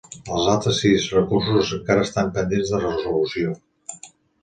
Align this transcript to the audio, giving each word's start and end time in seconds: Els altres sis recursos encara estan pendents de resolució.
Els 0.35 0.47
altres 0.53 0.79
sis 0.83 1.05
recursos 1.17 1.75
encara 1.79 2.07
estan 2.09 2.35
pendents 2.41 2.75
de 2.75 2.83
resolució. 2.89 3.57